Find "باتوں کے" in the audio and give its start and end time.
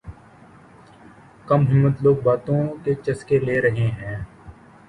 2.23-2.93